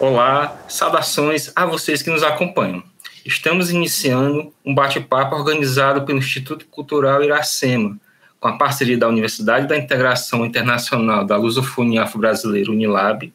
[0.00, 2.82] Olá, saudações a vocês que nos acompanham.
[3.22, 7.98] Estamos iniciando um bate-papo organizado pelo Instituto Cultural Iracema,
[8.40, 13.30] com a parceria da Universidade da Integração Internacional da Lusofonia Afro-Brasileira, Unilab,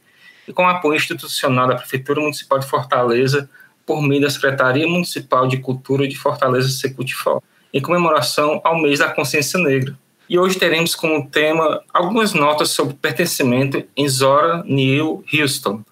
[0.47, 3.47] e com apoio institucional da Prefeitura Municipal de Fortaleza,
[3.85, 9.09] por meio da Secretaria Municipal de Cultura de Fortaleza Secutifor, em comemoração ao mês da
[9.09, 9.95] consciência negra.
[10.27, 15.83] E hoje teremos como tema algumas notas sobre pertencimento em Zora Neale Houston,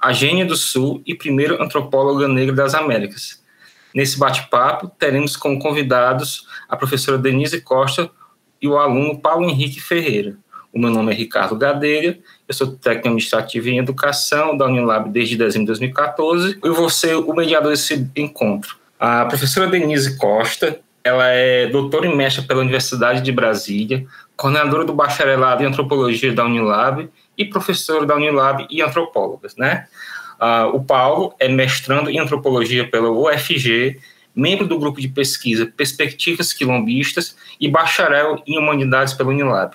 [0.00, 3.42] a gênia do Sul e primeira antropóloga negra das Américas.
[3.94, 8.10] Nesse bate-papo, teremos como convidados a professora Denise Costa
[8.60, 10.36] e o aluno Paulo Henrique Ferreira.
[10.72, 15.36] O meu nome é Ricardo Gadeira, eu sou técnico administrativo em educação da Unilab desde
[15.36, 18.76] dezembro de 2014 e vou ser o mediador desse encontro.
[19.00, 24.06] A professora Denise Costa, ela é doutora em mestra pela Universidade de Brasília,
[24.36, 29.86] coordenadora do bacharelado em antropologia da Unilab e professora da Unilab e antropólogas, né?
[30.40, 34.00] Uh, o Paulo é mestrando em antropologia pela UFG,
[34.34, 39.74] membro do grupo de pesquisa Perspectivas Quilombistas e bacharel em humanidades pela Unilab.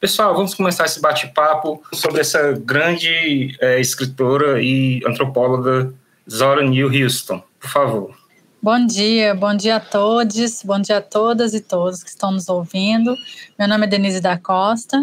[0.00, 5.92] Pessoal, vamos começar esse bate-papo sobre essa grande é, escritora e antropóloga
[6.30, 7.42] Zora Neale Houston.
[7.58, 8.26] Por favor.
[8.60, 12.48] Bom dia, bom dia a todos, bom dia a todas e todos que estão nos
[12.48, 13.14] ouvindo.
[13.58, 15.00] Meu nome é Denise da Costa.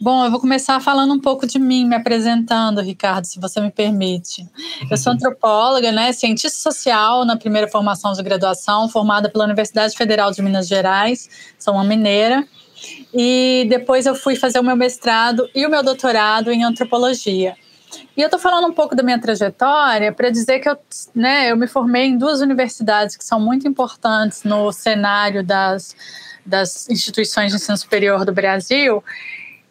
[0.00, 3.70] Bom, eu vou começar falando um pouco de mim, me apresentando, Ricardo, se você me
[3.70, 4.46] permite.
[4.90, 10.32] Eu sou antropóloga, né, cientista social na primeira formação de graduação, formada pela Universidade Federal
[10.32, 11.28] de Minas Gerais,
[11.58, 12.46] sou uma mineira.
[13.14, 17.56] E depois eu fui fazer o meu mestrado e o meu doutorado em antropologia.
[18.16, 20.76] E eu estou falando um pouco da minha trajetória para dizer que eu,
[21.14, 25.94] né, eu me formei em duas universidades que são muito importantes no cenário das,
[26.44, 29.02] das instituições de ensino superior do Brasil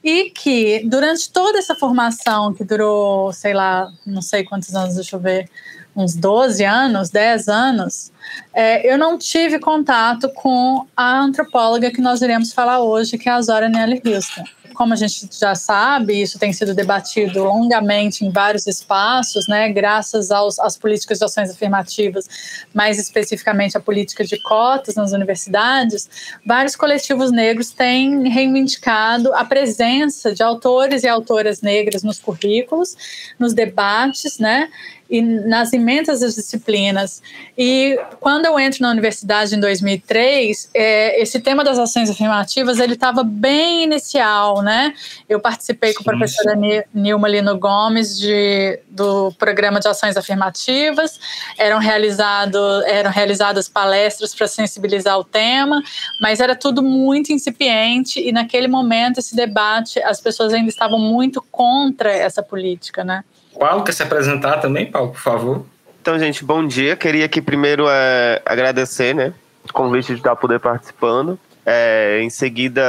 [0.03, 5.15] e que durante toda essa formação, que durou, sei lá, não sei quantos anos, deixa
[5.15, 5.49] eu ver,
[5.95, 8.11] uns 12 anos, 10 anos,
[8.53, 13.31] é, eu não tive contato com a antropóloga que nós iremos falar hoje, que é
[13.31, 18.29] a Zora Nelly Houston como a gente já sabe, isso tem sido debatido longamente em
[18.29, 22.27] vários espaços, né, graças aos, às políticas de ações afirmativas,
[22.73, 26.09] mais especificamente a política de cotas nas universidades,
[26.45, 32.95] vários coletivos negros têm reivindicado a presença de autores e autoras negras nos currículos,
[33.39, 34.69] nos debates, né,
[35.09, 37.21] e nas imensas disciplinas.
[37.57, 42.93] E quando eu entro na universidade em 2003, é, esse tema das ações afirmativas ele
[42.93, 44.93] estava bem inicial, né?
[45.27, 46.55] Eu participei com a professora
[46.93, 51.19] Nilma Lino Gomes de, do programa de ações afirmativas.
[51.57, 55.81] Eram, realizado, eram realizadas palestras para sensibilizar o tema,
[56.21, 61.41] mas era tudo muito incipiente e naquele momento esse debate as pessoas ainda estavam muito
[61.51, 63.23] contra essa política, né?
[63.57, 65.65] Paulo, quer se apresentar também, Paulo, por favor?
[66.01, 66.95] Então, gente, bom dia.
[66.95, 69.33] Queria aqui primeiro é, agradecer, né,
[69.63, 71.39] o convite de estar poder participando.
[71.65, 72.81] É, em seguida,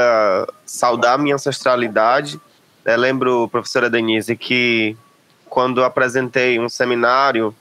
[0.66, 2.40] saudar minha ancestralidade.
[2.84, 4.96] É, lembro, professora Denise, que
[5.48, 7.54] quando apresentei um seminário,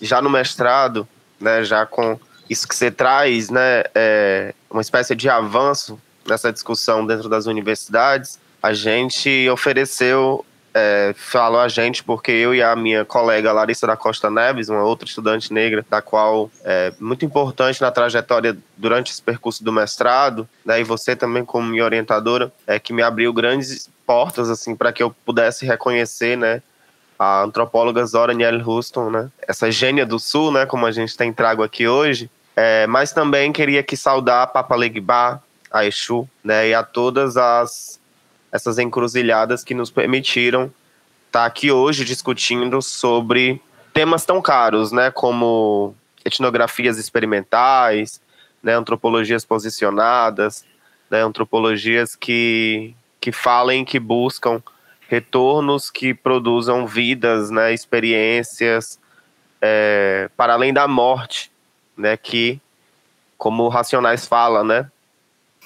[0.00, 1.06] já no mestrado,
[1.38, 7.06] né, já com isso que você traz, né, é, uma espécie de avanço nessa discussão
[7.06, 13.04] dentro das universidades, a gente ofereceu é, falou a gente porque eu e a minha
[13.04, 17.92] colega Larissa da Costa Neves, uma outra estudante negra, da qual é muito importante na
[17.92, 22.92] trajetória durante esse percurso do mestrado, né, e você também como minha orientadora, é que
[22.92, 26.60] me abriu grandes portas assim para que eu pudesse reconhecer, né,
[27.16, 31.32] a antropóloga Zora Neale Houston, né, essa gênia do Sul, né, como a gente tem
[31.32, 36.68] trago aqui hoje, é, mas também queria que saudar a Papa Legba, a Exu, né,
[36.68, 38.00] e a todas as
[38.54, 40.72] essas encruzilhadas que nos permitiram
[41.26, 43.60] estar tá aqui hoje discutindo sobre
[43.92, 45.92] temas tão caros, né, como
[46.24, 48.22] etnografias experimentais,
[48.62, 50.64] né, antropologias posicionadas,
[51.10, 54.62] né, antropologias que, que falem, que buscam
[55.08, 59.00] retornos que produzam vidas, né, experiências
[59.60, 61.50] é, para além da morte,
[61.96, 62.60] né, que,
[63.36, 64.88] como Racionais fala, né,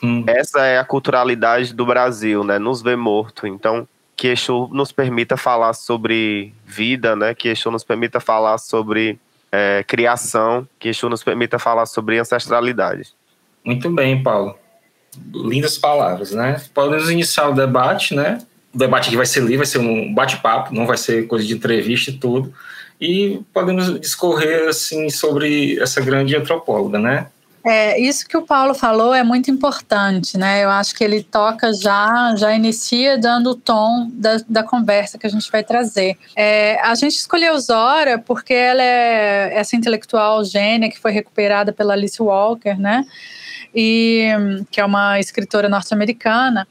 [0.03, 0.25] Hum.
[0.27, 2.59] Essa é a culturalidade do Brasil, né?
[2.59, 3.47] Nos ver morto.
[3.47, 3.87] Então,
[4.17, 7.35] que Exu nos permita falar sobre vida, né?
[7.35, 9.19] Que Exu nos permita falar sobre
[9.50, 13.12] é, criação, que Exu nos permita falar sobre ancestralidade.
[13.65, 14.56] Muito bem, Paulo.
[15.33, 16.61] Lindas palavras, né?
[16.75, 18.39] Podemos iniciar o debate, né?
[18.75, 21.55] O debate aqui vai ser livre, vai ser um bate-papo, não vai ser coisa de
[21.55, 22.53] entrevista e tudo.
[23.00, 27.29] E podemos discorrer, assim, sobre essa grande antropóloga, né?
[27.64, 30.64] É, isso que o Paulo falou é muito importante, né?
[30.64, 35.26] Eu acho que ele toca já, já inicia dando o tom da, da conversa que
[35.26, 36.16] a gente vai trazer.
[36.37, 41.94] É, a gente escolheu Zora porque ela é essa intelectual gênia que foi recuperada pela
[41.94, 43.05] Alice Walker, né?
[43.75, 44.31] E
[44.70, 46.66] que é uma escritora norte-americana.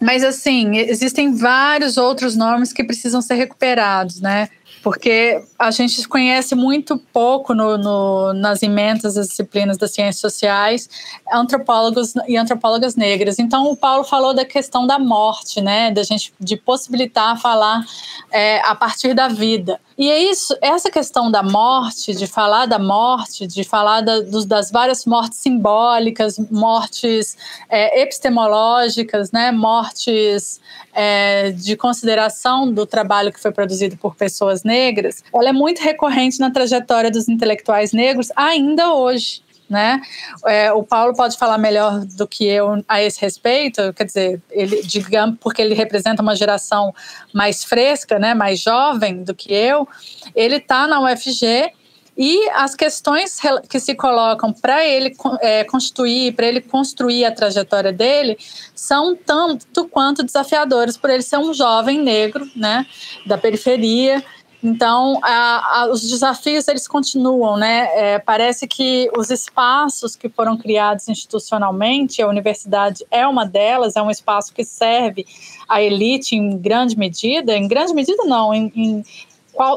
[0.00, 4.48] Mas assim, existem vários outros nomes que precisam ser recuperados, né?
[4.82, 10.88] Porque a gente conhece muito pouco no, no, nas emendas das disciplinas das ciências sociais
[11.32, 13.38] antropólogos e antropólogas negras.
[13.38, 17.84] Então, o Paulo falou da questão da morte, né, da gente de possibilitar falar
[18.32, 19.80] é, a partir da vida.
[20.00, 24.46] E é isso, essa questão da morte, de falar da morte, de falar da, dos,
[24.46, 27.36] das várias mortes simbólicas, mortes
[27.68, 30.58] é, epistemológicas, né, mortes
[30.94, 36.40] é, de consideração do trabalho que foi produzido por pessoas negras, ela é muito recorrente
[36.40, 40.02] na trajetória dos intelectuais negros ainda hoje né?
[40.44, 44.82] É, o Paulo pode falar melhor do que eu a esse respeito, quer dizer, ele,
[44.82, 46.92] digamos, porque ele representa uma geração
[47.32, 49.88] mais fresca, né, mais jovem do que eu,
[50.34, 51.72] ele está na UFG
[52.18, 53.38] e as questões
[53.68, 58.36] que se colocam para ele é, constituir, para ele construir a trajetória dele,
[58.74, 62.84] são tanto quanto desafiadoras por ele ser um jovem negro, né,
[63.24, 64.22] da periferia,
[64.62, 67.88] então, a, a, os desafios eles continuam, né?
[67.94, 74.02] É, parece que os espaços que foram criados institucionalmente, a universidade é uma delas, é
[74.02, 75.26] um espaço que serve
[75.66, 79.04] à elite em grande medida, em grande medida não, em, em,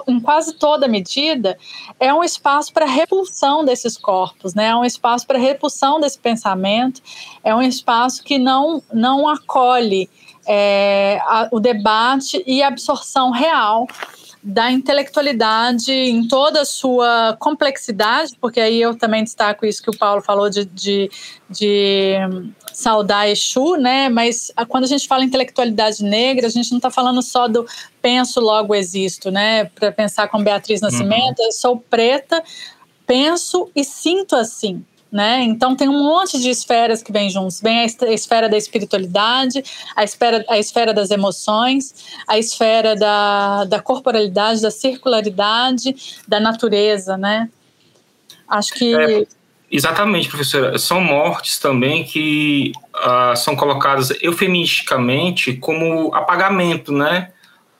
[0.07, 1.57] em quase toda medida,
[1.97, 4.68] é um espaço para repulsão desses corpos, né?
[4.68, 7.01] É um espaço para repulsão desse pensamento,
[7.41, 10.09] é um espaço que não, não acolhe
[10.45, 13.88] é, a, o debate e a absorção real
[14.44, 19.98] da intelectualidade em toda a sua complexidade, porque aí eu também destaco isso que o
[19.98, 21.10] Paulo falou de, de,
[21.50, 22.16] de
[22.74, 24.10] saudar Exu, né?
[24.10, 27.66] Mas quando a gente fala intelectualidade negra, a gente não está falando só do
[28.01, 29.66] penso, logo existo, né?
[29.66, 31.46] Para pensar com Beatriz Nascimento, uhum.
[31.46, 32.44] eu sou preta,
[33.07, 35.44] penso e sinto assim né?
[35.44, 37.62] Então tem um monte de esferas que vêm juntos.
[37.62, 39.63] Vem a esfera da espiritualidade,
[39.95, 41.94] a esfera, a esfera das emoções,
[42.27, 45.95] a esfera da, da corporalidade, da circularidade,
[46.27, 47.48] da natureza, né?
[48.50, 48.95] Acho que...
[48.95, 49.27] É,
[49.71, 50.80] exatamente, professora.
[50.80, 57.30] São mortes também que uh, são colocadas eufemisticamente como apagamento, né?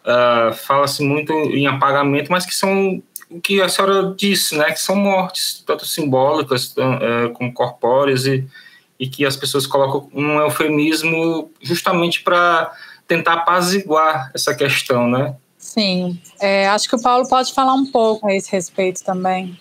[0.06, 3.02] Uh, Fala-se muito em apagamento, mas que são
[3.34, 8.46] o que a senhora disse, né, que são mortes, tanto simbólicas é, como corpóreas, e,
[9.00, 12.72] e que as pessoas colocam um eufemismo justamente para
[13.08, 15.36] tentar apaziguar essa questão, né?
[15.58, 19.58] Sim, é, acho que o Paulo pode falar um pouco a esse respeito também.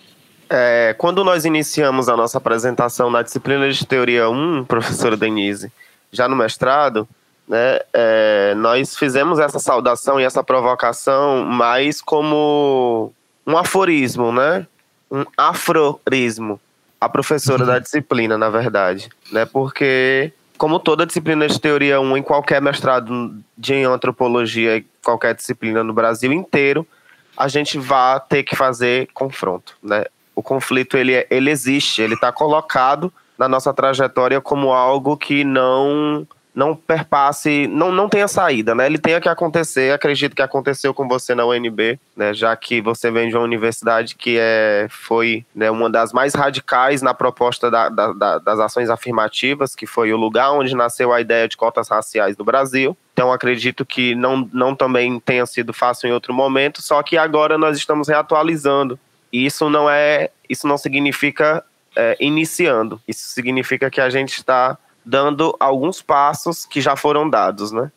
[0.49, 5.71] É, quando nós iniciamos a nossa apresentação na disciplina de Teoria 1, professora Denise,
[6.11, 7.07] já no mestrado,
[7.47, 13.11] né, é, nós fizemos essa saudação e essa provocação mais como
[13.45, 14.65] um aforismo, né?
[15.11, 16.59] Um afrorismo.
[16.99, 19.45] A professora da disciplina, na verdade, né?
[19.45, 25.91] Porque como toda disciplina de teoria 1 em qualquer mestrado de antropologia, qualquer disciplina no
[25.91, 26.87] Brasil inteiro,
[27.35, 30.05] a gente vai ter que fazer confronto, né?
[30.35, 35.43] O conflito ele, é, ele existe, ele está colocado na nossa trajetória como algo que
[35.43, 36.25] não
[36.55, 38.85] não perpasse, não, não tenha saída, né?
[38.85, 42.33] Ele tenha que acontecer, acredito que aconteceu com você na UNB, né?
[42.33, 47.01] Já que você vem de uma universidade que é, foi né, uma das mais radicais
[47.01, 51.19] na proposta da, da, da, das ações afirmativas, que foi o lugar onde nasceu a
[51.19, 52.95] ideia de cotas raciais no Brasil.
[53.13, 57.57] Então acredito que não, não também tenha sido fácil em outro momento, só que agora
[57.57, 58.99] nós estamos reatualizando.
[59.31, 61.63] E isso não é, isso não significa
[61.95, 63.01] é, iniciando.
[63.07, 67.91] Isso significa que a gente está dando alguns passos que já foram dados, né?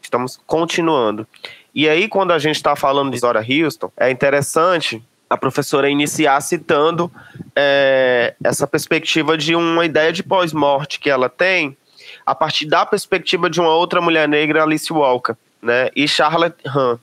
[0.00, 1.26] Estamos continuando.
[1.74, 6.40] E aí, quando a gente está falando de Zora Houston, é interessante a professora iniciar
[6.40, 7.10] citando
[7.56, 11.76] é, essa perspectiva de uma ideia de pós-morte que ela tem,
[12.24, 15.88] a partir da perspectiva de uma outra mulher negra, Alice Walker, né?
[15.96, 16.98] E Charlotte Han,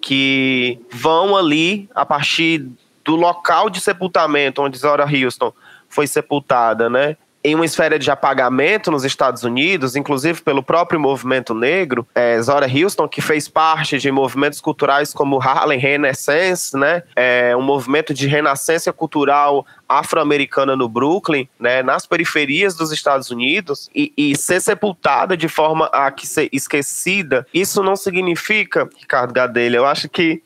[0.00, 2.68] que vão ali a partir
[3.04, 5.52] do local de sepultamento onde Zora Houston
[5.88, 7.16] foi sepultada, né?
[7.44, 12.66] Em uma esfera de apagamento nos Estados Unidos, inclusive pelo próprio movimento negro, é, Zora
[12.66, 18.26] Houston, que fez parte de movimentos culturais como Harlem Renaissance, né, é, um movimento de
[18.26, 25.36] renascença cultural afro-americana no Brooklyn, né, nas periferias dos Estados Unidos, e, e, ser sepultada
[25.36, 30.42] de forma a que ser esquecida, isso não significa, Ricardo Gadelha, eu acho que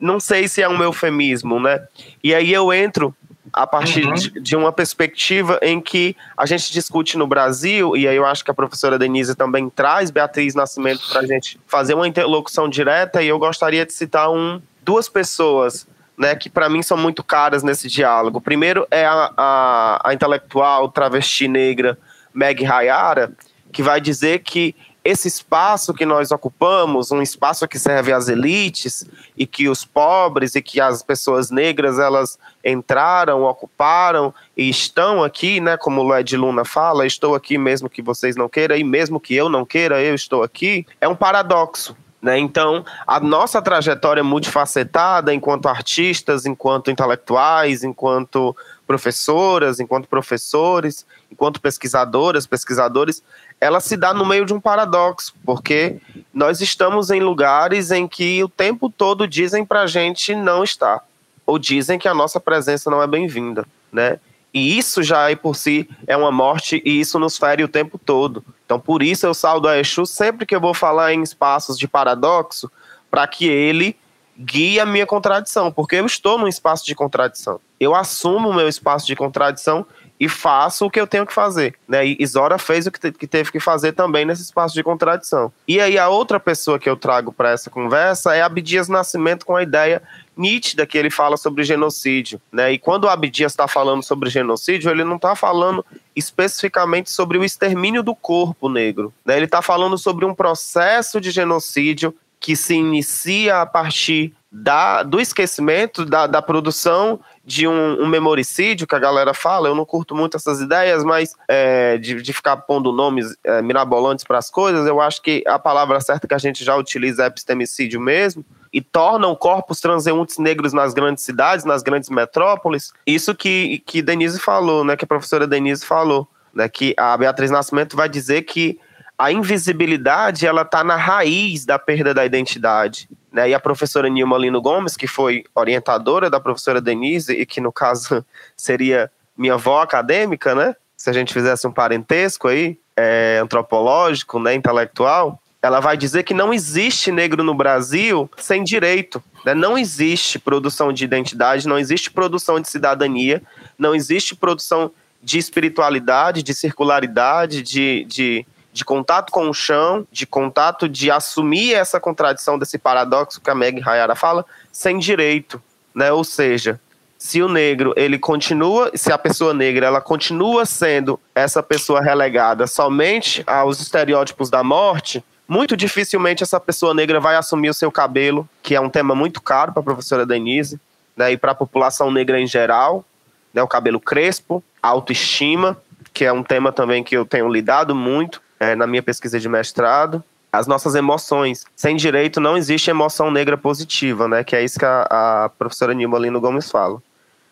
[0.00, 1.84] não sei se é um eufemismo, né?
[2.22, 3.14] E aí eu entro
[3.58, 4.14] a partir uhum.
[4.14, 8.44] de, de, uma perspectiva em que a gente discute no Brasil, e aí eu acho
[8.44, 13.20] que a professora Denise também traz Beatriz Nascimento para a gente fazer uma interlocução direta,
[13.20, 17.64] e eu gostaria de citar um, duas pessoas né, que para mim são muito caras
[17.64, 18.40] nesse diálogo.
[18.40, 21.98] Primeiro é a, a, a intelectual travesti negra
[22.32, 23.32] Meg Hayara,
[23.72, 24.74] que vai dizer que
[25.04, 30.54] esse espaço que nós ocupamos, um espaço que serve às elites e que os pobres
[30.54, 36.36] e que as pessoas negras elas entraram, ocuparam e estão aqui, né, como o Led
[36.36, 40.02] Luna fala, estou aqui mesmo que vocês não queiram e mesmo que eu não queira,
[40.02, 41.96] eu estou aqui, é um paradoxo.
[42.20, 42.36] Né?
[42.38, 52.46] Então, a nossa trajetória multifacetada enquanto artistas, enquanto intelectuais, enquanto professoras, enquanto professores, enquanto pesquisadoras,
[52.46, 53.22] pesquisadores,
[53.60, 55.98] ela se dá no meio de um paradoxo, porque
[56.32, 61.04] nós estamos em lugares em que o tempo todo dizem para a gente não estar,
[61.44, 64.20] ou dizem que a nossa presença não é bem-vinda, né?
[64.52, 67.98] E isso já aí por si é uma morte e isso nos fere o tempo
[67.98, 68.42] todo.
[68.64, 71.86] Então, por isso eu saldo a Exu sempre que eu vou falar em espaços de
[71.86, 72.70] paradoxo,
[73.10, 73.96] para que ele
[74.38, 77.60] guie a minha contradição, porque eu estou num espaço de contradição.
[77.80, 79.84] Eu assumo o meu espaço de contradição
[80.20, 81.74] e faço o que eu tenho que fazer.
[81.86, 82.06] Né?
[82.06, 85.52] E Isora fez o que, te, que teve que fazer também nesse espaço de contradição.
[85.66, 89.56] E aí a outra pessoa que eu trago para essa conversa é Abdias Nascimento com
[89.56, 90.02] a ideia
[90.36, 92.40] nítida que ele fala sobre genocídio.
[92.52, 92.72] Né?
[92.72, 95.84] E quando o Abdias está falando sobre genocídio, ele não está falando
[96.14, 99.12] especificamente sobre o extermínio do corpo negro.
[99.24, 99.36] Né?
[99.36, 105.20] Ele está falando sobre um processo de genocídio que se inicia a partir da, do
[105.20, 109.68] esquecimento, da, da produção de um, um, memoricídio que a galera fala.
[109.68, 114.24] Eu não curto muito essas ideias, mas é, de, de, ficar pondo nomes é, mirabolantes
[114.24, 117.26] para as coisas, eu acho que a palavra certa que a gente já utiliza é
[117.26, 118.44] epistemicídio mesmo.
[118.70, 122.92] E tornam corpos transeuntes negros nas grandes cidades, nas grandes metrópoles.
[123.06, 124.94] Isso que, que Denise falou, né?
[124.94, 126.28] Que a professora Denise falou.
[126.52, 128.80] Né, que a Beatriz Nascimento vai dizer que
[129.18, 133.08] a invisibilidade ela está na raiz da perda da identidade.
[133.32, 133.50] Né?
[133.50, 137.72] E a professora Nilma Lino Gomes, que foi orientadora da professora Denise, e que no
[137.72, 138.24] caso
[138.56, 140.74] seria minha avó acadêmica, né?
[140.96, 146.34] Se a gente fizesse um parentesco aí, é, antropológico, né, intelectual, ela vai dizer que
[146.34, 149.22] não existe negro no Brasil sem direito.
[149.44, 149.54] Né?
[149.54, 153.42] Não existe produção de identidade, não existe produção de cidadania,
[153.78, 154.90] não existe produção
[155.22, 158.46] de espiritualidade, de circularidade, de, de
[158.78, 163.54] de contato com o chão, de contato de assumir essa contradição desse paradoxo que a
[163.54, 165.60] Meg Hayara fala, sem direito,
[165.92, 166.12] né?
[166.12, 166.80] Ou seja,
[167.18, 172.68] se o negro, ele continua, se a pessoa negra, ela continua sendo essa pessoa relegada
[172.68, 178.48] somente aos estereótipos da morte, muito dificilmente essa pessoa negra vai assumir o seu cabelo,
[178.62, 180.80] que é um tema muito caro para a professora Denise,
[181.16, 183.04] né, e para a população negra em geral,
[183.52, 185.76] né, o cabelo crespo, autoestima,
[186.12, 189.48] que é um tema também que eu tenho lidado muito, é, na minha pesquisa de
[189.48, 190.22] mestrado,
[190.52, 191.64] as nossas emoções.
[191.76, 194.42] Sem direito não existe emoção negra positiva, né?
[194.42, 195.06] Que é isso que a,
[195.44, 197.02] a professora Nilma Lino Gomes fala.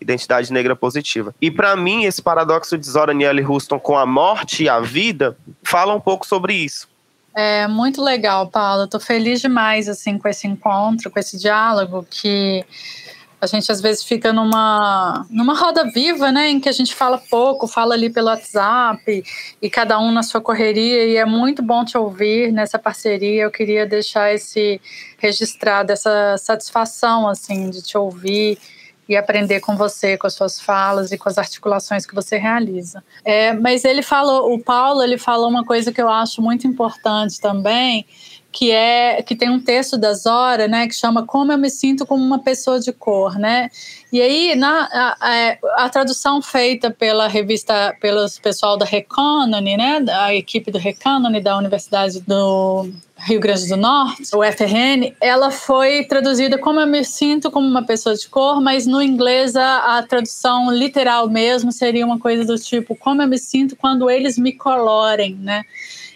[0.00, 1.34] Identidade negra positiva.
[1.40, 5.36] E para mim, esse paradoxo de Zora Neale Houston com a morte e a vida
[5.62, 6.88] fala um pouco sobre isso.
[7.34, 8.84] É muito legal, Paula.
[8.84, 12.64] Estou feliz demais assim com esse encontro, com esse diálogo que
[13.40, 17.18] a gente às vezes fica numa, numa roda viva, né, em que a gente fala
[17.18, 19.22] pouco, fala ali pelo WhatsApp
[19.60, 23.42] e cada um na sua correria e é muito bom te ouvir nessa parceria.
[23.42, 24.80] Eu queria deixar esse
[25.18, 28.58] registrado essa satisfação assim de te ouvir
[29.08, 33.04] e aprender com você, com as suas falas e com as articulações que você realiza.
[33.24, 37.40] É, mas ele falou, o Paulo, ele falou uma coisa que eu acho muito importante
[37.40, 38.04] também,
[38.56, 42.06] que é que tem um texto da Zora, né, que chama Como eu me sinto
[42.06, 43.68] como uma pessoa de cor, né?
[44.10, 49.76] E aí na a, a, é, a tradução feita pela revista pelo pessoal da Reconone,
[49.76, 55.50] né, a equipe do Reconone da Universidade do Rio Grande do Norte, o FRN, ela
[55.50, 59.98] foi traduzida como eu me sinto como uma pessoa de cor, mas no inglês a,
[59.98, 64.38] a tradução literal mesmo seria uma coisa do tipo como eu me sinto quando eles
[64.38, 65.62] me colorem, né?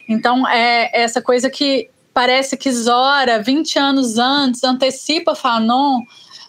[0.09, 6.03] Então é essa coisa que parece que Zora, 20 anos antes, antecipa Fanon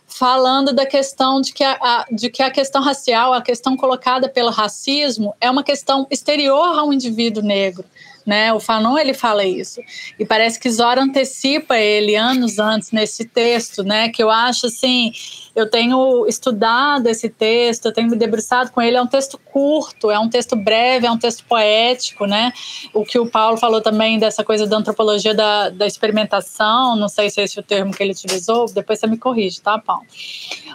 [0.08, 4.28] falando da questão de que a, a, de que a questão racial, a questão colocada
[4.28, 7.86] pelo racismo, é uma questão exterior ao indivíduo negro.
[8.26, 8.54] Né?
[8.54, 9.82] O Fanon ele fala isso
[10.20, 14.10] e parece que Zora antecipa ele anos antes nesse texto, né?
[14.10, 15.12] Que eu acho assim,
[15.56, 18.98] eu tenho estudado esse texto, eu tenho me debruçado com ele.
[18.98, 22.54] É um texto curto, é um texto breve, é um texto poético, né?
[22.94, 27.30] O que o Paulo falou também dessa coisa da antropologia da, da experimentação, não sei
[27.30, 28.66] se é esse o termo que ele utilizou.
[28.72, 30.06] Depois você me corrige, tá, Paulo?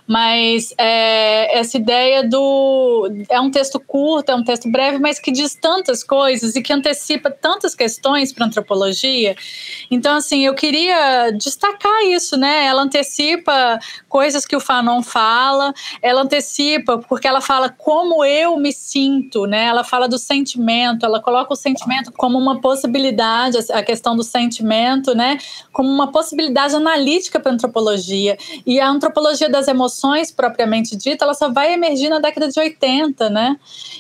[0.07, 5.33] Mas é, essa ideia do é um texto curto, é um texto breve, mas que
[5.33, 9.37] diz tantas coisas e que antecipa tantas questões para antropologia.
[9.91, 12.67] Então, assim, eu queria destacar isso, né?
[12.67, 13.79] Ela antecipa
[14.09, 19.67] coisas que o Fanon fala, ela antecipa porque ela fala como eu me sinto, né?
[19.67, 25.15] Ela fala do sentimento, ela coloca o sentimento como uma possibilidade, a questão do sentimento,
[25.15, 25.39] né?
[25.73, 28.37] Como uma possibilidade analítica para antropologia.
[28.67, 33.31] E a antropologia das emoções, propriamente dita, ela só vai emergir na década de 80,
[33.31, 33.57] né?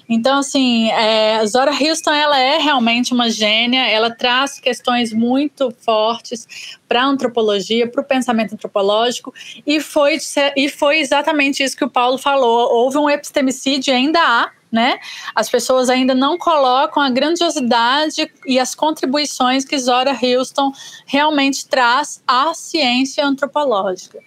[0.09, 6.47] Então, assim, é, Zora Houston, ela é realmente uma gênia, ela traz questões muito fortes
[6.88, 9.33] para a antropologia, para o pensamento antropológico,
[9.66, 10.18] e foi,
[10.56, 12.73] e foi exatamente isso que o Paulo falou.
[12.73, 14.99] Houve um epistemicídio, ainda há, né?
[15.35, 20.73] As pessoas ainda não colocam a grandiosidade e as contribuições que Zora Houston
[21.06, 24.18] realmente traz à ciência antropológica.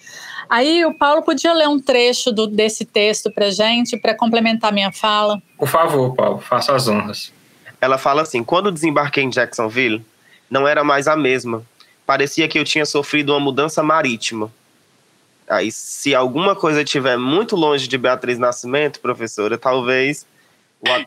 [0.50, 4.92] Aí o Paulo podia ler um trecho do, desse texto para gente, para complementar minha
[4.92, 5.40] fala?
[5.58, 7.32] Por favor, Paulo, faça as honras.
[7.82, 10.06] Ela fala assim: quando desembarquei em Jacksonville,
[10.50, 11.64] não era mais a mesma.
[12.06, 14.52] Parecia que eu tinha sofrido uma mudança marítima.
[15.48, 20.26] Aí, se alguma coisa estiver muito longe de Beatriz Nascimento, professora, talvez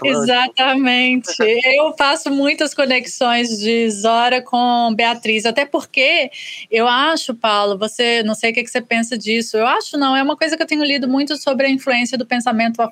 [0.04, 1.32] Exatamente.
[1.64, 6.30] Eu faço muitas conexões de Zora com Beatriz, até porque
[6.70, 9.56] eu acho, Paulo, você não sei o que você pensa disso.
[9.56, 12.26] Eu acho não, é uma coisa que eu tenho lido muito sobre a influência do
[12.26, 12.82] pensamento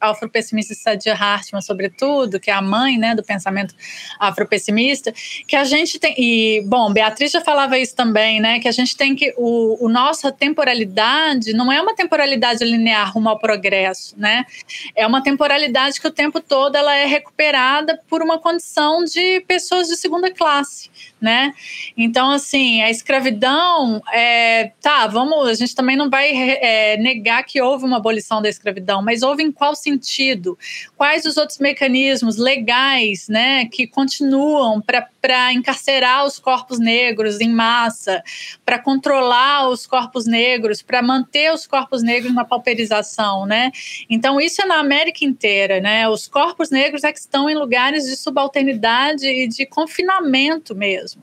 [0.00, 3.74] afropessimista de Sadia Hartman, sobretudo, que é a mãe, né, do pensamento
[4.20, 5.12] afropessimista,
[5.48, 8.96] que a gente tem e bom, Beatriz já falava isso também, né, que a gente
[8.96, 14.44] tem que o, o nossa temporalidade não é uma temporalidade linear rumo ao progresso, né?
[14.94, 19.88] É uma temporalidade que o tempo todo ela é recuperada por uma condição de pessoas
[19.88, 20.90] de segunda classe,
[21.24, 21.54] né?
[21.96, 27.62] Então, assim, a escravidão, é, tá, vamos, a gente também não vai é, negar que
[27.62, 30.58] houve uma abolição da escravidão, mas houve em qual sentido?
[30.98, 38.22] Quais os outros mecanismos legais, né, que continuam para encarcerar os corpos negros em massa,
[38.62, 43.72] para controlar os corpos negros, para manter os corpos negros na pauperização, né?
[44.10, 46.06] Então, isso é na América inteira, né?
[46.06, 51.13] Os corpos negros é que estão em lugares de subalternidade e de confinamento mesmo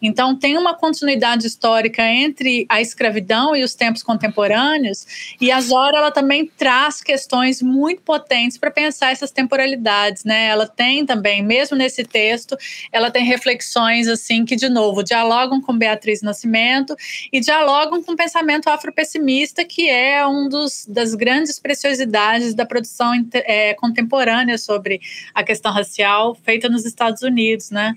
[0.00, 5.06] Então, tem uma continuidade histórica entre a escravidão e os tempos contemporâneos,
[5.40, 10.46] e a Zora ela também traz questões muito potentes para pensar essas temporalidades, né?
[10.46, 12.56] Ela tem também, mesmo nesse texto,
[12.92, 16.96] ela tem reflexões assim que de novo dialogam com Beatriz Nascimento
[17.32, 23.12] e dialogam com o pensamento afropessimista, que é um dos das grandes preciosidades da produção
[23.32, 25.00] é, contemporânea sobre
[25.34, 27.94] a questão racial feita nos Estados Unidos, né?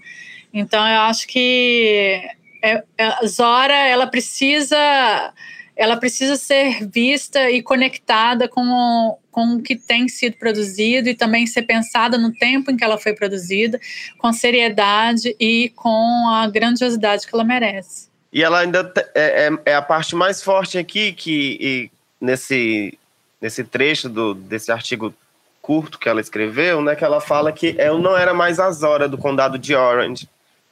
[0.51, 2.27] Então eu acho que
[2.63, 5.33] é, é, Zora ela precisa
[5.75, 11.47] ela precisa ser vista e conectada com, com o que tem sido produzido e também
[11.47, 13.79] ser pensada no tempo em que ela foi produzida,
[14.17, 18.09] com seriedade e com a grandiosidade que ela merece.
[18.33, 21.89] E ela ainda é, é, é a parte mais forte aqui que
[22.19, 22.99] nesse,
[23.39, 25.13] nesse trecho do, desse artigo
[25.61, 29.07] curto que ela escreveu, né, que ela fala que eu não era mais a Zora
[29.07, 30.27] do condado de Orange,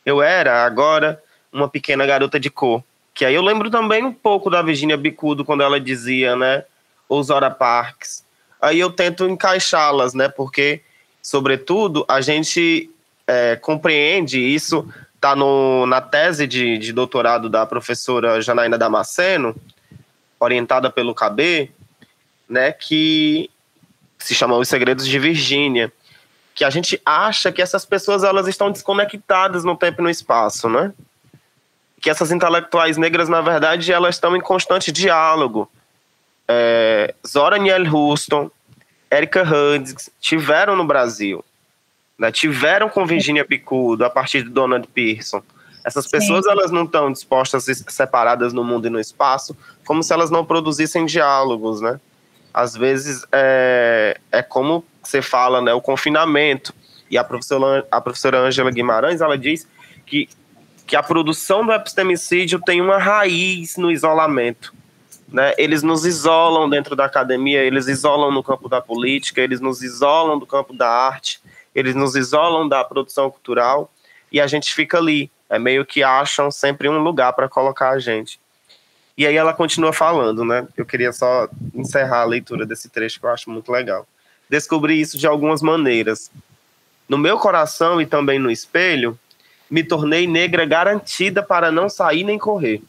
[0.07, 2.81] eu era agora uma pequena garota de cor.
[3.13, 6.63] Que aí eu lembro também um pouco da Virginia Bicudo quando ela dizia, né?
[7.09, 8.23] Os Zora Parks.
[8.61, 10.29] Aí eu tento encaixá-las, né?
[10.29, 10.79] Porque,
[11.21, 12.89] sobretudo, a gente
[13.27, 14.87] é, compreende isso,
[15.19, 19.53] tá no, na tese de, de doutorado da professora Janaína Damasceno,
[20.39, 21.69] orientada pelo KB,
[22.47, 22.71] né?
[22.71, 23.49] Que
[24.17, 25.91] se chama Os Segredos de Virgínia
[26.57, 30.67] que a gente acha que essas pessoas elas estão desconectadas no tempo e no espaço,
[30.67, 30.91] né?
[32.01, 35.69] Que essas intelectuais negras, na verdade, elas estão em constante diálogo.
[36.47, 38.49] É, Zora Neale Houston,
[39.11, 41.45] Erika Hudgens tiveram no Brasil,
[42.17, 42.31] né?
[42.31, 45.43] tiveram com Virginia Picudo a partir de Donald Pearson.
[45.85, 46.51] Essas pessoas Sim.
[46.51, 51.05] elas não estão dispostas separadas no mundo e no espaço, como se elas não produzissem
[51.05, 51.99] diálogos, né?
[52.51, 56.73] Às vezes é, é como você fala, né, o confinamento.
[57.09, 59.67] E a professora, a professora Ângela Guimarães, ela diz
[60.05, 60.27] que,
[60.85, 64.73] que a produção do epistemicídio tem uma raiz no isolamento.
[65.27, 65.53] Né?
[65.57, 70.37] Eles nos isolam dentro da academia, eles isolam no campo da política, eles nos isolam
[70.37, 71.41] do campo da arte,
[71.73, 73.91] eles nos isolam da produção cultural.
[74.31, 75.31] e a gente fica ali.
[75.49, 78.37] É meio que acham sempre um lugar para colocar a gente.
[79.17, 80.67] E aí ela continua falando, né?
[80.75, 84.05] Eu queria só encerrar a leitura desse trecho que eu acho muito legal.
[84.49, 86.31] Descobri isso de algumas maneiras.
[87.07, 89.17] No meu coração e também no espelho,
[89.69, 92.81] me tornei negra garantida para não sair nem correr.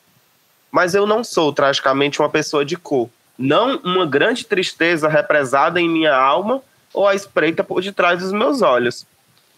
[0.71, 3.09] Mas eu não sou tragicamente uma pessoa de cor.
[3.37, 8.63] Não uma grande tristeza represada em minha alma ou a espreita por detrás dos meus
[8.63, 9.07] olhos.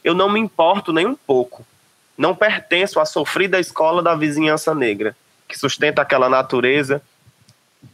[0.04, 1.64] Eu não me importo nem um pouco.
[2.16, 5.16] Não pertenço à sofrida escola da vizinhança negra,
[5.48, 7.02] que sustenta aquela natureza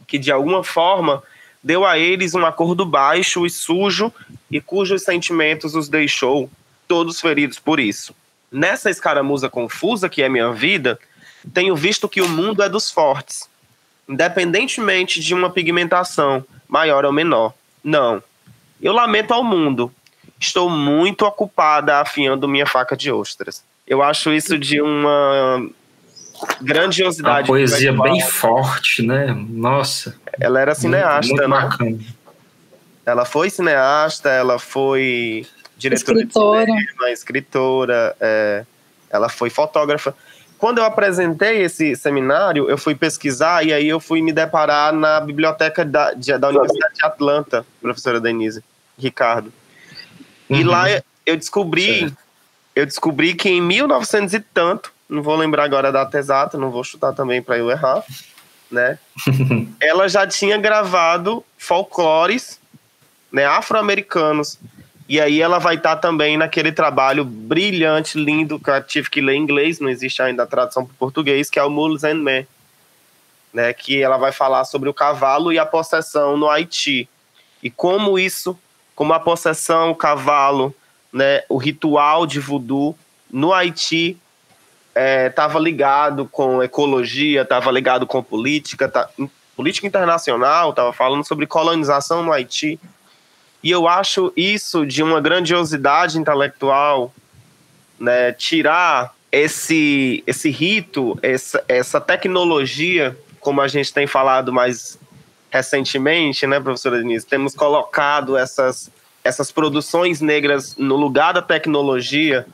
[0.05, 1.23] que de alguma forma
[1.63, 4.13] deu a eles um acordo baixo e sujo
[4.49, 6.49] e cujos sentimentos os deixou
[6.87, 8.15] todos feridos por isso.
[8.51, 10.97] Nessa escaramuza confusa que é minha vida,
[11.53, 13.49] tenho visto que o mundo é dos fortes,
[14.07, 17.53] independentemente de uma pigmentação maior ou menor.
[17.83, 18.23] Não.
[18.81, 19.91] Eu lamento ao mundo.
[20.39, 23.63] Estou muito ocupada afiando minha faca de ostras.
[23.87, 25.67] Eu acho isso de uma
[26.61, 27.49] grandiosidade.
[27.49, 29.35] Uma poesia bem forte, né?
[29.49, 30.15] Nossa.
[30.39, 31.69] Ela era cineasta, muito, muito né?
[31.69, 31.99] Bacana.
[33.05, 35.47] Ela foi cineasta, ela foi
[35.77, 36.65] diretora escritora.
[36.65, 38.65] de cinema, escritora, é,
[39.09, 40.13] ela foi fotógrafa.
[40.57, 45.19] Quando eu apresentei esse seminário, eu fui pesquisar e aí eu fui me deparar na
[45.19, 48.63] biblioteca da, de, da Universidade de Atlanta, professora Denise,
[48.97, 49.53] Ricardo.
[50.49, 50.57] Uhum.
[50.57, 50.85] E lá
[51.25, 52.11] eu descobri,
[52.75, 56.71] eu descobri que em 1900 e tanto, não vou lembrar agora a data exata, não
[56.71, 58.03] vou chutar também para eu errar,
[58.71, 58.97] né?
[59.79, 62.59] ela já tinha gravado folclores,
[63.31, 64.59] né, afro-americanos
[65.09, 69.21] e aí ela vai estar tá também naquele trabalho brilhante, lindo, que eu tive que
[69.21, 72.03] ler em inglês, não existe ainda a tradução para o português, que é o Mules
[72.03, 72.45] and Men,
[73.53, 77.07] né, que ela vai falar sobre o cavalo e a possessão no Haiti.
[77.63, 78.57] E como isso,
[78.93, 80.75] como a possessão, o cavalo,
[81.11, 82.97] né, o ritual de voodoo
[83.31, 84.17] no Haiti
[85.27, 89.09] estava é, ligado com ecologia, estava ligado com política, tá,
[89.55, 92.79] política internacional, estava falando sobre colonização no Haiti.
[93.63, 97.13] E eu acho isso de uma grandiosidade intelectual,
[97.99, 98.31] né?
[98.31, 104.97] Tirar esse, esse rito, essa, essa tecnologia, como a gente tem falado mais
[105.49, 107.25] recentemente, né, professora Denise?
[107.25, 108.91] Temos colocado essas,
[109.23, 112.45] essas produções negras no lugar da tecnologia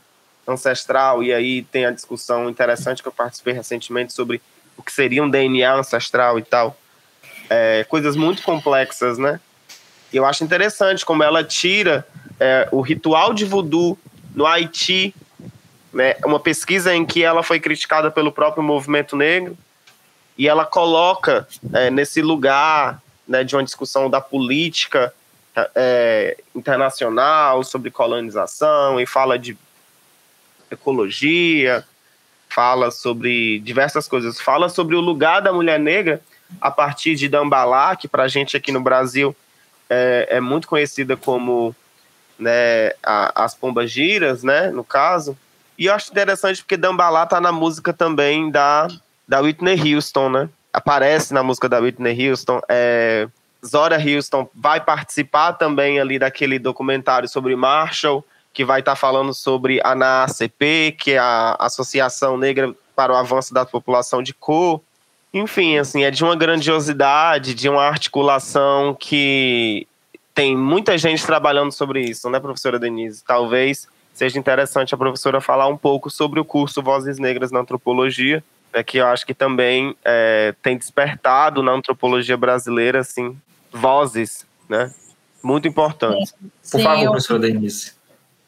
[0.46, 4.40] ancestral, e aí tem a discussão interessante que eu participei recentemente sobre
[4.76, 6.76] o que seria um DNA ancestral e tal.
[7.48, 9.40] É, coisas muito complexas, né?
[10.12, 12.06] E eu acho interessante como ela tira
[12.38, 13.98] é, o ritual de voodoo
[14.34, 15.14] no Haiti,
[15.92, 19.56] né, uma pesquisa em que ela foi criticada pelo próprio movimento negro,
[20.36, 25.14] e ela coloca é, nesse lugar né, de uma discussão da política
[25.74, 29.56] é, internacional sobre colonização, e fala de
[30.70, 31.84] ecologia,
[32.48, 36.20] fala sobre diversas coisas, fala sobre o lugar da mulher negra
[36.60, 39.34] a partir de Dambalá, que para a gente aqui no Brasil
[39.88, 41.74] é, é muito conhecida como
[42.38, 45.36] né, a, as pombas giras, né, no caso.
[45.78, 48.88] E eu acho interessante porque Dambalá tá na música também da,
[49.26, 50.48] da Whitney Houston, né?
[50.72, 52.60] Aparece na música da Whitney Houston.
[52.68, 53.28] É,
[53.64, 59.34] Zora Houston vai participar também ali daquele documentário sobre Marshall, que vai estar tá falando
[59.34, 64.80] sobre a NAACP, que é a Associação Negra para o Avanço da População de Cor.
[65.32, 69.88] Enfim, assim, é de uma grandiosidade, de uma articulação que
[70.32, 73.24] tem muita gente trabalhando sobre isso, né, professora Denise?
[73.24, 78.42] Talvez seja interessante a professora falar um pouco sobre o curso Vozes Negras na Antropologia,
[78.72, 83.36] né, que eu acho que também é, tem despertado na antropologia brasileira, assim,
[83.72, 84.92] vozes, né,
[85.42, 86.32] muito importantes.
[86.70, 88.03] Por favor, professora Denise.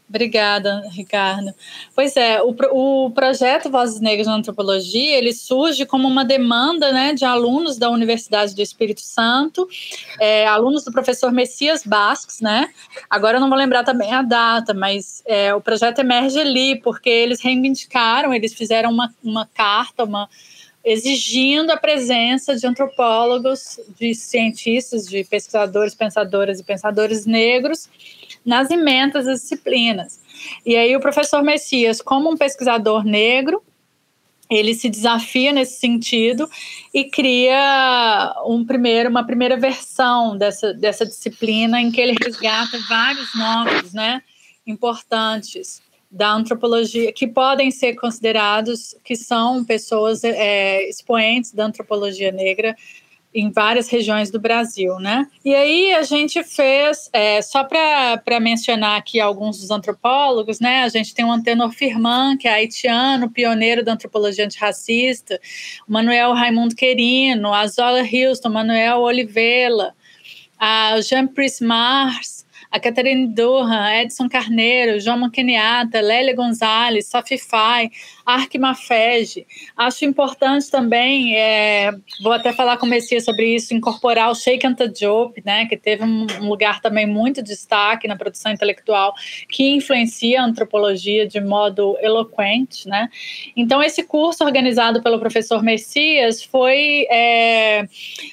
[0.09, 1.53] Obrigada, Ricardo.
[1.93, 7.13] Pois é, o, o projeto Vozes Negras na Antropologia, ele surge como uma demanda né,
[7.13, 9.69] de alunos da Universidade do Espírito Santo,
[10.21, 12.71] é, alunos do professor Messias Basques, né?
[13.11, 17.11] Agora eu não vou lembrar também a data, mas é, o projeto emerge ali, porque
[17.11, 20.29] eles reivindicaram, eles fizeram uma, uma carta, uma
[20.85, 27.89] exigindo a presença de antropólogos, de cientistas, de pesquisadores, pensadoras e pensadores negros
[28.47, 30.21] nas emendas das disciplinas.
[30.65, 33.61] E aí o professor Messias, como um pesquisador negro,
[34.49, 36.49] ele se desafia nesse sentido
[36.95, 43.35] e cria um primeiro, uma primeira versão dessa, dessa disciplina em que ele resgata vários
[43.35, 44.23] nomes né,
[44.65, 52.77] importantes da antropologia que podem ser considerados que são pessoas é, expoentes da antropologia negra
[53.37, 55.27] em várias regiões do Brasil, né?
[55.45, 60.85] E aí a gente fez, é, só para mencionar aqui alguns dos antropólogos, né?
[60.85, 65.39] A gente tem o Antenor Firman, que é haitiano, pioneiro da antropologia antirracista,
[65.87, 69.93] o Manuel Raimundo Querino, a Zola Houston, Manuel Oliveira,
[70.59, 77.39] a Jean-Price Mars, a Catarina Durham, Edson Carneiro, João Manqueniata, Lélia Gonzalez, Sophie
[78.27, 79.47] Fay, Ark Mafege.
[79.77, 84.67] Acho importante também, é, vou até falar com o Messias sobre isso, incorporar o Sheikh
[84.67, 89.15] Anta Diop, né, que teve um, um lugar também muito destaque na produção intelectual,
[89.49, 92.89] que influencia a antropologia de modo eloquente.
[92.89, 93.09] Né?
[93.57, 97.89] Então, esse curso organizado pelo professor Messias foi, é,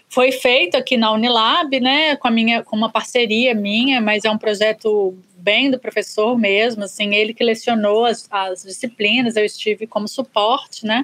[0.10, 4.32] foi feito aqui na Unilab, né, com, a minha, com uma parceria minha, mas é
[4.32, 9.86] um projeto bem do professor mesmo, assim, ele que lecionou as, as, disciplinas, eu estive
[9.86, 11.04] como suporte, né?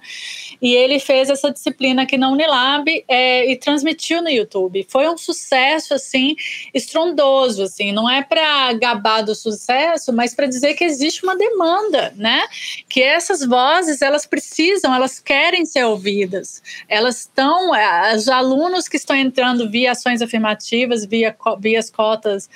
[0.61, 4.87] E ele fez essa disciplina aqui na Unilab é, e transmitiu no YouTube.
[4.89, 6.37] Foi um sucesso, assim,
[6.73, 12.13] estrondoso, assim, não é para gabar do sucesso, mas para dizer que existe uma demanda,
[12.15, 12.47] né?
[12.87, 16.63] Que essas vozes, elas precisam, elas querem ser ouvidas.
[16.87, 22.49] Elas estão, é, os alunos que estão entrando via ações afirmativas, via, via as cotas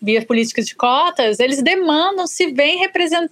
[0.00, 3.30] via políticas de cotas, eles demandam se veem, represent,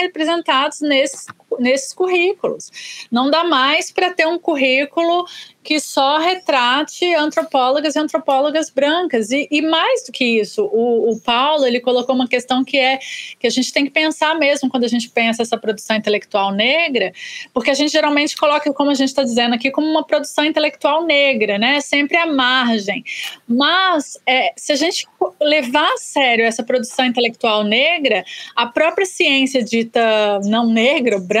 [0.00, 1.26] representados nesses,
[1.58, 2.70] nesses currículos.
[3.10, 5.26] Não dá mais para ter um currículo
[5.68, 9.30] que só retrate antropólogas e antropólogas brancas.
[9.30, 12.98] E, e mais do que isso, o, o, Paulo ele colocou uma questão que é
[13.38, 17.12] que a gente tem que pensar mesmo quando a gente pensa essa produção intelectual negra,
[17.52, 21.04] porque a gente geralmente coloca, como a gente está dizendo aqui, como uma produção intelectual
[21.04, 21.82] negra, né?
[21.82, 23.04] Sempre à margem.
[23.46, 25.06] Mas é, se a gente
[25.38, 28.24] levar a sério essa produção intelectual negra,
[28.56, 31.37] a própria ciência dita não negra, branca,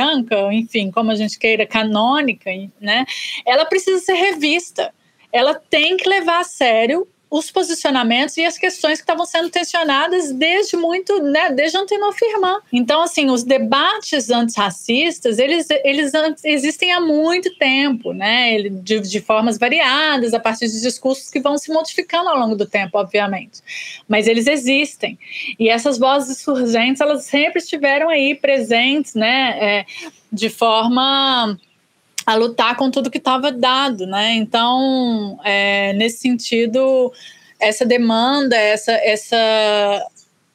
[0.52, 3.04] enfim, como a gente queira, canônica, né?
[3.46, 4.92] Ela precisa ser revista.
[5.32, 10.32] Ela tem que levar a sério os posicionamentos e as questões que estavam sendo tensionadas
[10.32, 12.58] desde muito, né, desde Antenor Firman.
[12.72, 16.12] Então, assim, os debates antirracistas, eles, eles
[16.42, 21.58] existem há muito tempo, né, de, de formas variadas, a partir de discursos que vão
[21.58, 23.60] se modificando ao longo do tempo, obviamente.
[24.08, 25.18] Mas eles existem.
[25.58, 29.86] E essas vozes surgentes, elas sempre estiveram aí presentes, né, é,
[30.32, 31.58] de forma
[32.28, 34.34] a lutar com tudo que estava dado, né?
[34.34, 37.10] Então, é, nesse sentido,
[37.58, 40.06] essa demanda, essa, essa,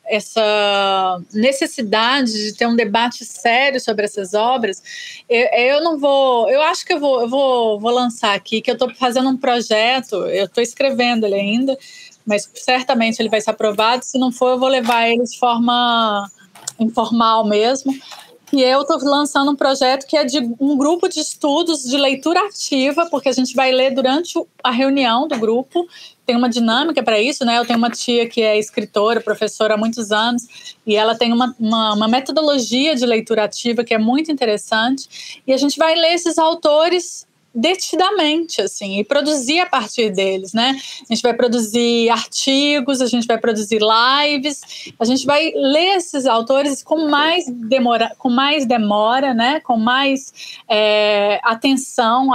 [0.06, 4.84] essa necessidade de ter um debate sério sobre essas obras,
[5.28, 8.70] eu, eu não vou, eu acho que eu vou, eu vou, vou lançar aqui que
[8.70, 11.76] eu estou fazendo um projeto, eu estou escrevendo ele ainda,
[12.24, 14.06] mas certamente ele vai ser aprovado.
[14.06, 16.30] Se não for, eu vou levar ele de forma
[16.80, 17.92] informal mesmo
[18.54, 22.40] e eu estou lançando um projeto que é de um grupo de estudos de leitura
[22.46, 25.88] ativa, porque a gente vai ler durante a reunião do grupo.
[26.24, 27.58] Tem uma dinâmica para isso, né?
[27.58, 31.56] Eu tenho uma tia que é escritora, professora há muitos anos, e ela tem uma,
[31.60, 35.42] uma, uma metodologia de leitura ativa que é muito interessante.
[35.48, 40.76] E a gente vai ler esses autores detidamente, assim, e produzir a partir deles, né?
[41.10, 46.26] A gente vai produzir artigos, a gente vai produzir lives, a gente vai ler esses
[46.26, 49.60] autores com mais demora, com mais demora, né?
[49.60, 52.30] Com mais é, atenção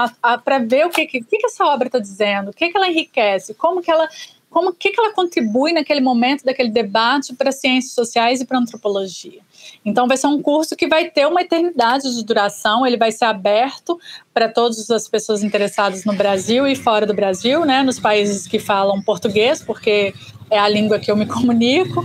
[0.44, 3.54] para ver o que, que, que essa obra está dizendo, o que, que ela enriquece,
[3.54, 4.08] como que ela
[4.50, 9.40] como que, que ela contribui naquele momento daquele debate para ciências sociais e para antropologia.
[9.84, 13.26] Então vai ser um curso que vai ter uma eternidade de duração, ele vai ser
[13.26, 13.98] aberto
[14.32, 18.58] para todas as pessoas interessadas no Brasil e fora do Brasil, né, nos países que
[18.58, 20.14] falam português, porque
[20.50, 22.04] é a língua que eu me comunico.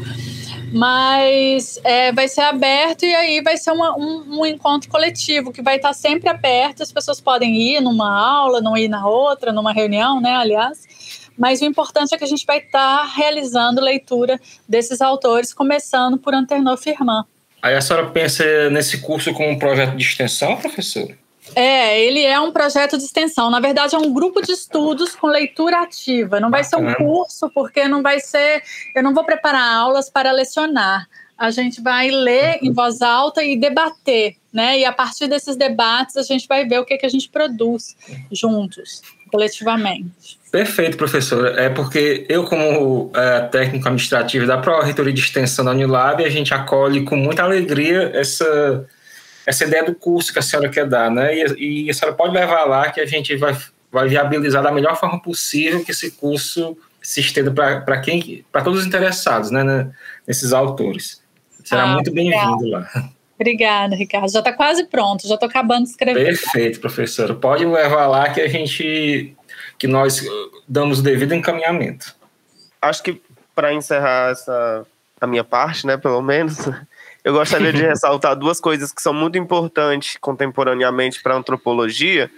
[0.75, 5.61] Mas é, vai ser aberto e aí vai ser uma, um, um, encontro coletivo que
[5.61, 6.81] vai estar sempre aberto.
[6.81, 10.31] As pessoas podem ir numa aula, não ir na outra, numa reunião, né?
[10.31, 15.53] Aliás, mas o importante é que a gente vai estar tá realizando leitura desses autores,
[15.53, 17.23] começando por Antenor Firman.
[17.61, 21.17] Aí a senhora pensa nesse curso como um projeto de extensão, professora?
[21.55, 23.49] É, ele é um projeto de extensão.
[23.49, 26.39] Na verdade, é um grupo de estudos com leitura ativa.
[26.39, 28.63] Não vai ser um curso, porque não vai ser.
[28.95, 31.07] Eu não vou preparar aulas para lecionar.
[31.37, 34.79] A gente vai ler em voz alta e debater, né?
[34.79, 37.95] E a partir desses debates, a gente vai ver o que, que a gente produz
[38.31, 39.01] juntos,
[39.33, 40.37] coletivamente.
[40.51, 41.57] Perfeito, professor.
[41.57, 46.53] É porque eu, como é, técnico administrativo da Pró-Reitoria de Extensão da Unilab, a gente
[46.53, 48.85] acolhe com muita alegria essa,
[49.43, 51.35] essa ideia do curso que a senhora quer dar, né?
[51.35, 53.57] E, e a senhora pode levar lá que a gente vai,
[53.91, 58.81] vai viabilizar da melhor forma possível que esse curso se estenda para quem, para todos
[58.81, 59.89] os interessados, né, né,
[60.27, 61.21] nesses autores.
[61.63, 62.87] Será ah, muito bem-vindo lá.
[63.35, 64.31] Obrigada, Ricardo.
[64.31, 66.25] Já está quase pronto, já estou acabando de escrever.
[66.25, 67.33] Perfeito, professor.
[67.35, 69.35] Pode levar lá que a gente
[69.77, 70.21] que nós
[70.67, 72.15] damos o devido encaminhamento.
[72.81, 73.21] Acho que
[73.55, 74.85] para encerrar essa
[75.19, 76.57] a minha parte, né, pelo menos,
[77.23, 82.29] eu gostaria de ressaltar duas coisas que são muito importantes contemporaneamente para a antropologia,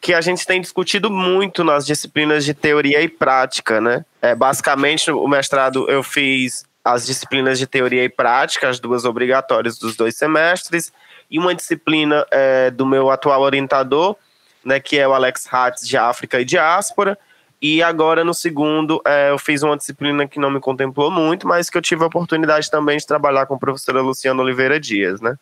[0.00, 4.04] que a gente tem discutido muito nas disciplinas de teoria e prática, né?
[4.22, 9.78] É, basicamente, o mestrado eu fiz as disciplinas de teoria e prática, as duas obrigatórias
[9.78, 10.90] dos dois semestres,
[11.30, 14.16] e uma disciplina é, do meu atual orientador,
[14.64, 17.18] né, que é o Alex Hatz de África e Diáspora,
[17.60, 21.68] e agora no segundo é, eu fiz uma disciplina que não me contemplou muito, mas
[21.68, 25.36] que eu tive a oportunidade também de trabalhar com a professora Luciana Oliveira Dias, né?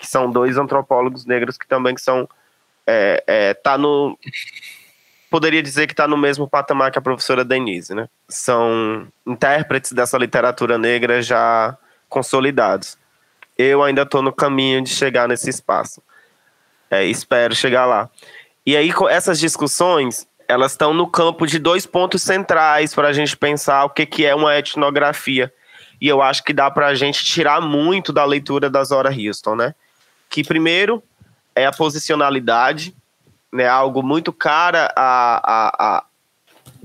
[0.00, 2.28] Que são dois antropólogos negros que também são
[2.86, 4.16] é, é, tá no
[5.30, 8.08] poderia dizer que está no mesmo patamar que a professora Denise, né?
[8.28, 11.76] São intérpretes dessa literatura negra já
[12.08, 12.96] consolidados.
[13.56, 16.02] Eu ainda estou no caminho de chegar nesse espaço.
[16.90, 18.08] É, espero chegar lá.
[18.64, 23.36] E aí, essas discussões, elas estão no campo de dois pontos centrais para a gente
[23.36, 25.52] pensar o que, que é uma etnografia.
[26.00, 29.56] E eu acho que dá para a gente tirar muito da leitura da Zora Houston,
[29.56, 29.74] né?
[30.28, 31.02] Que primeiro
[31.54, 32.94] é a posicionalidade,
[33.56, 33.66] né?
[33.66, 36.04] Algo muito cara a, a, a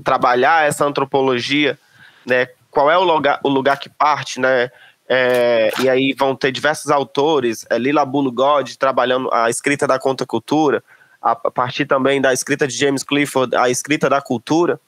[0.02, 1.78] trabalhar essa antropologia,
[2.26, 2.48] né?
[2.70, 4.70] Qual é o lugar, o lugar que parte, né?
[5.08, 10.82] É, e aí vão ter diversos autores, é, Lila Bulugod trabalhando a escrita da contracultura,
[11.20, 14.80] a partir também da escrita de James Clifford, a escrita da cultura,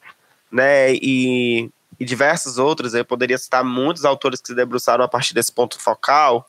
[0.50, 5.32] né, e, e diversos outros, eu poderia citar muitos autores que se debruçaram a partir
[5.34, 6.48] desse ponto focal,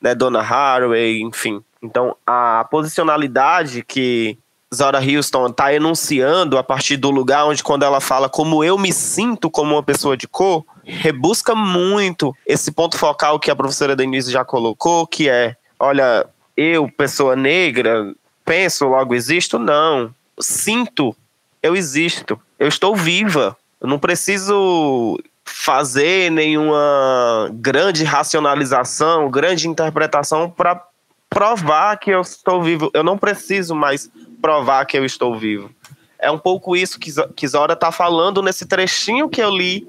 [0.00, 1.62] né, Donna Haraway, enfim.
[1.82, 4.38] Então, a posicionalidade que
[4.74, 8.92] Zora Houston está enunciando a partir do lugar onde, quando ela fala como eu me
[8.92, 14.30] sinto como uma pessoa de cor, rebusca muito esse ponto focal que a professora Denise
[14.30, 16.26] já colocou, que é, olha,
[16.56, 18.12] eu, pessoa negra,
[18.44, 19.58] penso, logo existo?
[19.58, 20.12] Não.
[20.38, 21.14] Sinto,
[21.62, 22.40] eu existo.
[22.58, 23.56] Eu estou viva.
[23.80, 30.82] Eu não preciso fazer nenhuma grande racionalização, grande interpretação para
[31.30, 32.90] provar que eu estou vivo.
[32.94, 35.70] Eu não preciso mais provar que eu estou vivo.
[36.18, 39.86] É um pouco isso que, Zora está falando nesse trechinho que eu li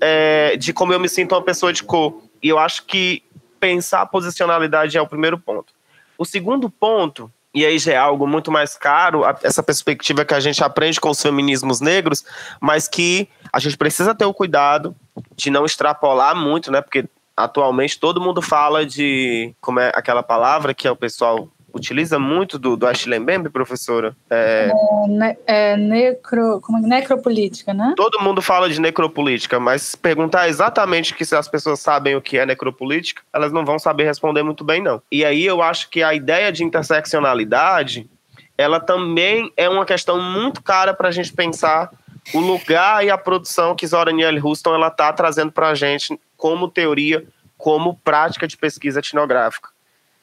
[0.00, 2.22] é, de como eu me sinto uma pessoa de cor.
[2.42, 3.22] E eu acho que
[3.60, 5.72] pensar a posicionalidade é o primeiro ponto.
[6.16, 10.40] O segundo ponto e aí já é algo muito mais caro, essa perspectiva que a
[10.40, 12.24] gente aprende com os feminismos negros,
[12.60, 14.94] mas que a gente precisa ter o cuidado
[15.34, 16.80] de não extrapolar muito, né?
[16.80, 21.48] Porque atualmente todo mundo fala de como é aquela palavra que é o pessoal
[21.78, 24.14] utiliza muito do, do Ashley Mbembe, professora?
[24.28, 24.70] É,
[25.20, 26.88] é, é necro, como, é?
[26.88, 27.94] necropolítica, né?
[27.96, 32.38] Todo mundo fala de necropolítica, mas perguntar exatamente que se as pessoas sabem o que
[32.38, 35.02] é necropolítica, elas não vão saber responder muito bem, não.
[35.10, 38.08] E aí eu acho que a ideia de interseccionalidade,
[38.56, 41.90] ela também é uma questão muito cara para a gente pensar
[42.34, 46.18] o lugar e a produção que Zora Neale Houston ela está trazendo para a gente
[46.36, 47.24] como teoria,
[47.56, 49.70] como prática de pesquisa etnográfica.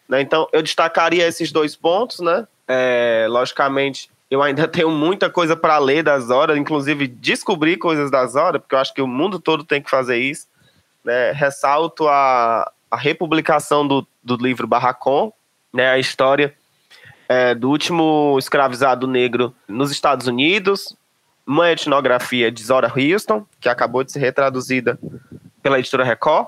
[0.08, 0.22] Né?
[0.22, 2.48] Então, eu destacaria esses dois pontos, né?
[2.68, 8.36] É, logicamente, eu ainda tenho muita coisa para ler das horas, inclusive descobrir coisas das
[8.36, 10.48] horas, porque eu acho que o mundo todo tem que fazer isso.
[11.04, 11.32] Né?
[11.32, 15.32] Ressalto a, a republicação do, do livro Barracon,
[15.74, 15.89] né?
[15.89, 16.56] a história
[17.28, 20.96] é, do último escravizado negro nos Estados Unidos,
[21.46, 24.98] uma etnografia de Zora Houston, que acabou de ser retraduzida
[25.62, 26.48] pela editora Record,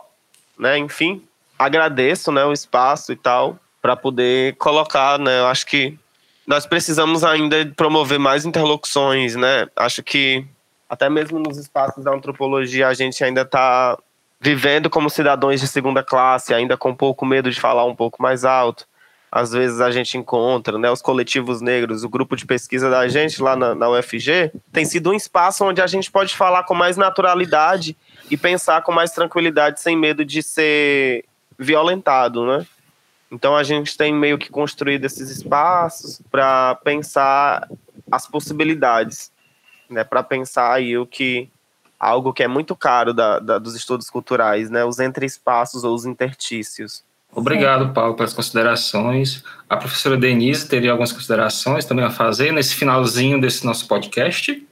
[0.58, 0.78] né?
[0.78, 1.26] Enfim,
[1.58, 5.39] agradeço, né, o espaço e tal para poder colocar, né?
[5.39, 5.98] Eu acho que
[6.46, 9.67] nós precisamos ainda promover mais interlocuções, né?
[9.76, 10.46] Acho que
[10.89, 13.98] até mesmo nos espaços da antropologia a gente ainda está
[14.39, 18.46] vivendo como cidadãos de segunda classe, ainda com pouco medo de falar um pouco mais
[18.46, 18.86] alto.
[19.30, 23.41] Às vezes a gente encontra, né, os coletivos negros, o grupo de pesquisa da gente
[23.41, 26.96] lá na, na UFG, tem sido um espaço onde a gente pode falar com mais
[26.96, 27.96] naturalidade
[28.32, 31.26] e pensar com mais tranquilidade, sem medo de ser
[31.58, 32.65] violentado, né?
[33.32, 37.67] Então a gente tem meio que construído esses espaços para pensar
[38.12, 39.32] as possibilidades,
[39.89, 40.04] né?
[40.04, 41.50] Para pensar aí o que
[42.00, 44.86] algo que é muito caro da, da, dos estudos culturais, né?
[44.86, 47.04] Os entre espaços ou os intertícios.
[47.34, 49.43] Obrigado, Paulo, pelas considerações.
[49.70, 54.66] A professora Denise teria algumas considerações também a fazer nesse finalzinho desse nosso podcast.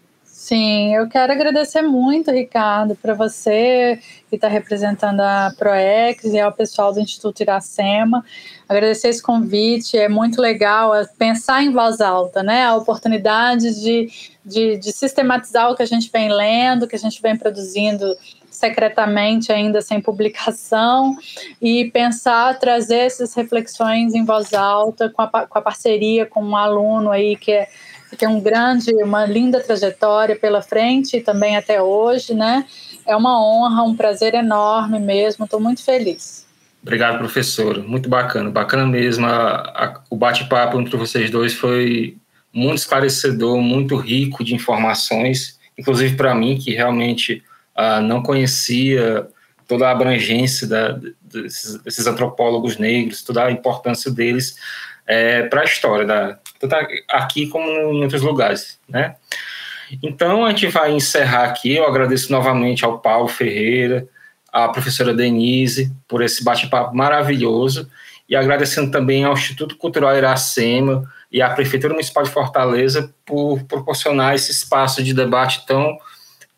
[0.45, 6.51] Sim, eu quero agradecer muito, Ricardo, para você que está representando a ProEx e ao
[6.51, 8.23] pessoal do Instituto Iracema.
[8.69, 12.63] Agradecer esse convite, é muito legal é pensar em voz alta, né?
[12.63, 14.07] A oportunidade de,
[14.45, 18.05] de, de sistematizar o que a gente vem lendo, que a gente vem produzindo
[18.51, 21.15] secretamente ainda sem publicação
[21.59, 26.55] e pensar trazer essas reflexões em voz alta com a, com a parceria com um
[26.55, 27.67] aluno aí que é
[28.07, 32.65] Você tem um grande, uma linda trajetória pela frente e também até hoje, né?
[33.05, 35.45] É uma honra, um prazer enorme mesmo.
[35.45, 36.45] Estou muito feliz.
[36.81, 37.83] Obrigado, professor.
[37.83, 39.25] Muito bacana, bacana mesmo.
[39.25, 42.15] A, a, o bate-papo entre vocês dois foi
[42.53, 47.43] muito esclarecedor, muito rico de informações, inclusive para mim, que realmente
[47.75, 49.27] uh, não conhecia
[49.67, 54.55] toda a abrangência da, desses, desses, antropólogos negros, toda a importância deles
[55.05, 59.15] é, para a história, da, tanto aqui como em outros lugares, né?
[60.01, 61.75] Então, a gente vai encerrar aqui.
[61.75, 64.07] Eu agradeço novamente ao Paulo Ferreira,
[64.51, 67.89] à professora Denise, por esse bate-papo maravilhoso,
[68.27, 74.33] e agradecendo também ao Instituto Cultural Iracema e à Prefeitura Municipal de Fortaleza por proporcionar
[74.33, 75.97] esse espaço de debate tão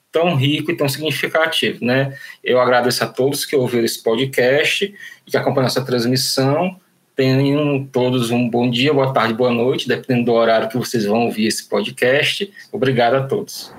[0.09, 2.17] tão rico e tão significativo, né?
[2.43, 6.79] Eu agradeço a todos que ouviram esse podcast e que acompanham essa transmissão.
[7.18, 11.26] Tenham todos um bom dia, boa tarde, boa noite, dependendo do horário que vocês vão
[11.26, 12.53] ouvir esse podcast.
[12.72, 13.74] Obrigado a todos.